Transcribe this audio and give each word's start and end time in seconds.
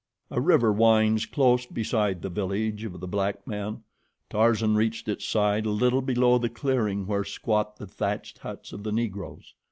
A 0.31 0.41
river 0.41 0.71
winds 0.73 1.27
close 1.27 1.67
beside 1.67 2.23
the 2.23 2.29
village 2.31 2.83
of 2.85 2.99
the 2.99 3.07
black 3.07 3.45
men. 3.45 3.83
Tarzan 4.31 4.73
reached 4.73 5.07
its 5.07 5.25
side 5.27 5.67
a 5.67 5.69
little 5.69 6.01
below 6.01 6.39
the 6.39 6.49
clearing 6.49 7.05
where 7.05 7.23
squat 7.23 7.77
the 7.77 7.85
thatched 7.85 8.39
huts 8.39 8.73
of 8.73 8.81
the 8.81 8.91
Negroes. 8.91 9.53